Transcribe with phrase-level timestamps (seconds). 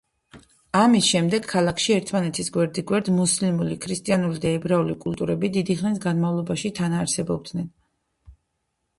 [0.77, 7.69] ამის შემდეგ, ქალაქში ერთმანეთის გვერდიგვერდ, მუსლიმური, ქრისტიანული და ებრაული კულტურები დიდი ხნის განმავლობაში თანაარსებობდნენ.